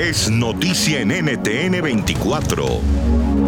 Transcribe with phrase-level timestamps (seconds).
[0.00, 2.64] es noticia en NTN 24.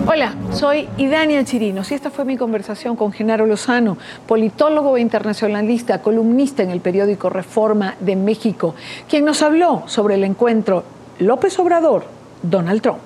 [0.07, 3.96] Hola, soy Idania Chirinos y esta fue mi conversación con Genaro Lozano,
[4.29, 8.75] politólogo e internacionalista, columnista en el periódico Reforma de México,
[9.09, 10.85] quien nos habló sobre el encuentro
[11.21, 12.98] López Obrador-Donald Trump.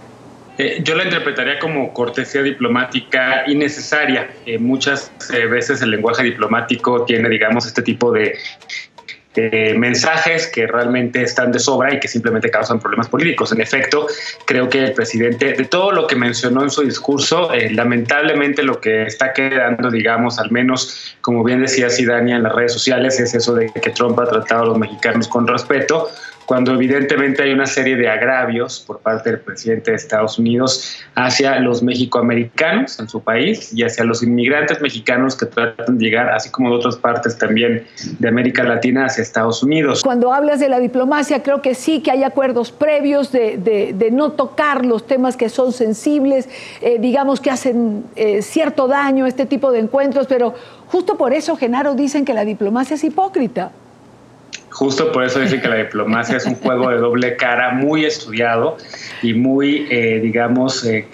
[0.58, 4.28] Eh, yo la interpretaría como cortesía diplomática innecesaria.
[4.44, 8.38] Eh, muchas eh, veces el lenguaje diplomático tiene, digamos, este tipo de
[9.76, 13.52] mensajes que realmente están de sobra y que simplemente causan problemas políticos.
[13.52, 14.06] En efecto,
[14.44, 19.04] creo que el presidente, de todo lo que mencionó en su discurso, lamentablemente lo que
[19.04, 23.54] está quedando, digamos, al menos, como bien decía Sidania en las redes sociales, es eso
[23.54, 26.10] de que Trump ha tratado a los mexicanos con respeto
[26.46, 31.58] cuando evidentemente hay una serie de agravios por parte del presidente de Estados Unidos hacia
[31.58, 36.50] los mexicoamericanos en su país y hacia los inmigrantes mexicanos que tratan de llegar, así
[36.50, 37.86] como de otras partes también
[38.18, 40.02] de América Latina, hacia Estados Unidos.
[40.02, 44.86] Cuando hablas de la diplomacia, creo que sí que hay acuerdos previos de, no tocar
[44.86, 46.48] los temas que son sensibles,
[46.80, 50.54] eh, digamos que hacen eh, cierto daño este tipo de encuentros, pero
[50.86, 53.72] justo por eso, Genaro, dicen que la diplomacia es hipócrita.
[54.76, 58.76] Justo por eso dice que la diplomacia es un juego de doble cara muy estudiado
[59.22, 61.06] y muy, eh, digamos, eh,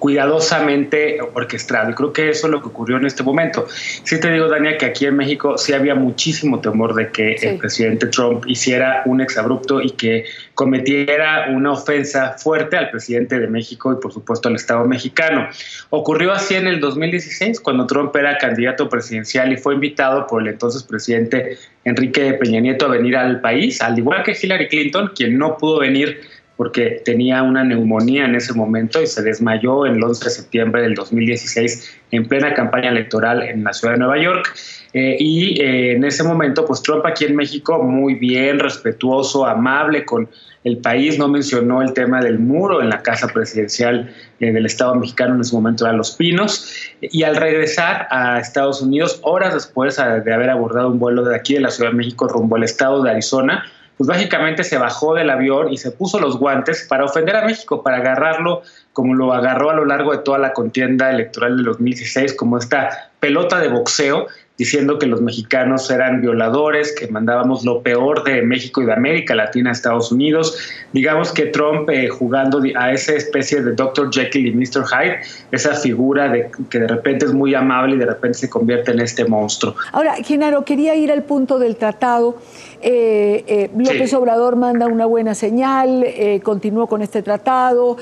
[0.00, 1.92] cuidadosamente orquestado.
[1.92, 3.68] Y creo que eso es lo que ocurrió en este momento.
[3.68, 7.58] Sí te digo, Dania, que aquí en México sí había muchísimo temor de que el
[7.58, 13.92] presidente Trump hiciera un exabrupto y que cometiera una ofensa fuerte al presidente de México
[13.92, 15.48] y por supuesto al Estado mexicano.
[15.90, 20.48] Ocurrió así en el 2016, cuando Trump era candidato presidencial y fue invitado por el
[20.48, 25.38] entonces presidente Enrique Peña Nieto a venir al país, al igual que Hillary Clinton, quien
[25.38, 26.20] no pudo venir
[26.56, 30.94] porque tenía una neumonía en ese momento y se desmayó el 11 de septiembre del
[30.94, 34.54] 2016 en plena campaña electoral en la ciudad de Nueva York.
[34.92, 40.04] Eh, y eh, en ese momento, pues Trump aquí en México, muy bien, respetuoso, amable
[40.04, 40.28] con
[40.62, 44.94] el país, no mencionó el tema del muro en la casa presidencial eh, del Estado
[44.94, 49.96] mexicano, en ese momento era Los Pinos, y al regresar a Estados Unidos, horas después
[49.96, 53.02] de haber abordado un vuelo de aquí de la Ciudad de México rumbo al estado
[53.02, 53.64] de Arizona,
[53.96, 57.82] pues básicamente se bajó del avión y se puso los guantes para ofender a México,
[57.82, 58.62] para agarrarlo
[58.92, 63.10] como lo agarró a lo largo de toda la contienda electoral de 2016, como esta
[63.20, 68.82] pelota de boxeo diciendo que los mexicanos eran violadores, que mandábamos lo peor de México
[68.82, 70.56] y de América Latina a Estados Unidos.
[70.92, 74.12] Digamos que Trump eh, jugando a esa especie de Dr.
[74.12, 74.84] Jekyll y Mr.
[74.86, 75.18] Hyde,
[75.50, 79.00] esa figura de que de repente es muy amable y de repente se convierte en
[79.00, 79.74] este monstruo.
[79.90, 82.38] Ahora, Genaro, quería ir al punto del tratado.
[82.80, 86.06] Eh, eh, López Obrador manda una buena señal,
[86.42, 87.96] continuó con este tratado,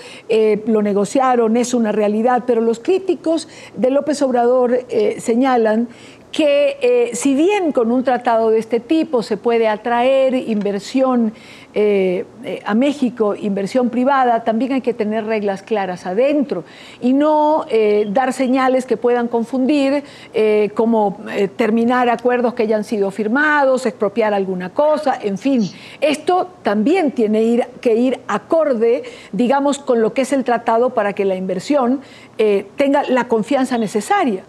[0.67, 4.81] lo negociaron, es una realidad, pero los críticos de López Obrador
[5.19, 5.89] señalan
[6.33, 11.35] que eh, si bien con un tratado de este tipo se puede atraer inversión
[11.75, 16.65] eh, eh, a México, inversión privada, también hay que tener reglas claras adentro
[17.01, 17.67] y no
[18.09, 20.05] dar señales que puedan confundir,
[20.75, 21.19] como
[21.57, 25.69] terminar acuerdos que hayan sido firmados, expropiar alguna cosa, en fin.
[26.01, 31.25] Esto también tiene que ir acorde, digamos, con lo que es el tratado para que
[31.25, 32.01] la inversión
[32.77, 34.45] tenga la confianza necesaria.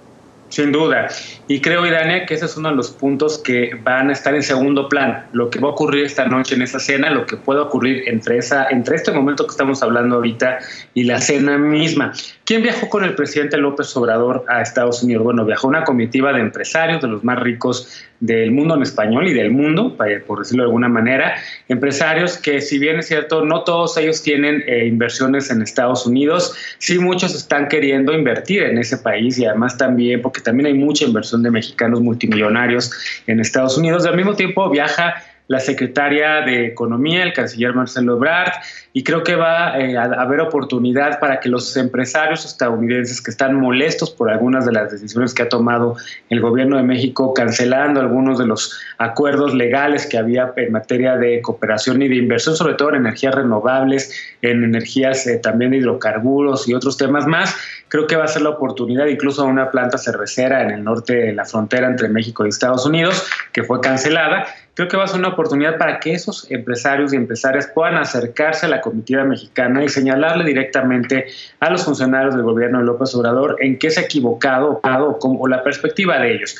[0.53, 1.07] Sin duda.
[1.47, 4.43] Y creo, Idania, que ese es uno de los puntos que van a estar en
[4.43, 5.25] segundo plan.
[5.33, 8.37] Lo que va a ocurrir esta noche en esa cena, lo que puede ocurrir entre,
[8.37, 10.59] esa, entre este momento que estamos hablando ahorita
[10.93, 12.13] y la cena misma.
[12.45, 15.23] ¿Quién viajó con el presidente López Obrador a Estados Unidos?
[15.23, 19.33] Bueno, viajó una comitiva de empresarios, de los más ricos del mundo en español y
[19.33, 21.35] del mundo, por decirlo de alguna manera.
[21.67, 26.55] Empresarios que, si bien es cierto, no todos ellos tienen eh, inversiones en Estados Unidos,
[26.77, 31.05] sí muchos están queriendo invertir en ese país y además también, porque también hay mucha
[31.05, 32.91] inversión de mexicanos multimillonarios
[33.27, 34.05] en Estados Unidos.
[34.05, 35.15] Al mismo tiempo viaja
[35.47, 38.53] la secretaria de Economía, el canciller Marcelo Ebrard,
[38.93, 43.59] y creo que va eh, a haber oportunidad para que los empresarios estadounidenses que están
[43.59, 45.95] molestos por algunas de las decisiones que ha tomado
[46.29, 51.41] el gobierno de México, cancelando algunos de los acuerdos legales que había en materia de
[51.41, 56.69] cooperación y de inversión, sobre todo en energías renovables, en energías eh, también de hidrocarburos
[56.69, 57.55] y otros temas más,
[57.93, 61.13] creo que va a ser la oportunidad incluso a una planta cervecera en el norte
[61.13, 65.07] de la frontera entre México y Estados Unidos, que fue cancelada, creo que va a
[65.07, 69.83] ser una oportunidad para que esos empresarios y empresarias puedan acercarse a la comitiva mexicana
[69.83, 71.27] y señalarle directamente
[71.59, 75.47] a los funcionarios del gobierno de López Obrador en qué se ha equivocado o, o
[75.47, 76.55] la perspectiva de ellos.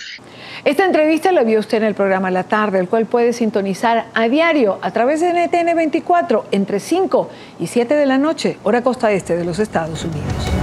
[0.65, 4.27] Esta entrevista la vio usted en el programa La Tarde, el cual puede sintonizar a
[4.27, 9.12] diario a través de NTN 24 entre 5 y 7 de la noche, hora costa
[9.12, 10.62] este de los Estados Unidos.